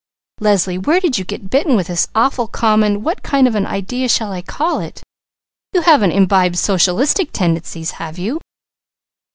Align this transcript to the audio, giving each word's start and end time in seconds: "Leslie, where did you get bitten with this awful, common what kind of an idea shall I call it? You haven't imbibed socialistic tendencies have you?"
"Leslie, 0.39 0.79
where 0.79 0.99
did 0.99 1.19
you 1.19 1.23
get 1.23 1.51
bitten 1.51 1.75
with 1.75 1.85
this 1.85 2.07
awful, 2.15 2.47
common 2.47 3.03
what 3.03 3.21
kind 3.21 3.47
of 3.47 3.53
an 3.53 3.67
idea 3.67 4.09
shall 4.09 4.31
I 4.31 4.41
call 4.41 4.79
it? 4.79 5.03
You 5.73 5.81
haven't 5.81 6.13
imbibed 6.13 6.57
socialistic 6.57 7.29
tendencies 7.31 7.91
have 8.01 8.17
you?" 8.17 8.41